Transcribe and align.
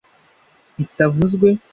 bitavuzwe 0.77 1.47